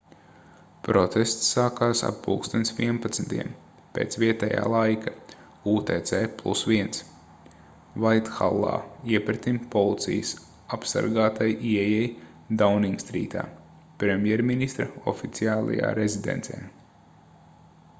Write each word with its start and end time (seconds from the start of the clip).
protests 0.85 1.49
sākās 1.55 1.99
ap 2.05 2.15
plkst. 2.21 2.55
11:00 2.79 3.51
pēc 3.97 4.15
vietējā 4.23 4.63
laika 4.75 5.13
utc+1 5.73 7.03
vaithallā 8.07 8.73
iepretim 9.13 9.61
policijas 9.77 10.31
apsargātai 10.81 11.51
ieejai 11.75 12.09
dauningstrītā 12.65 13.45
premjerministra 14.07 14.89
oficiālajā 15.15 15.95
rezidencē 16.03 16.63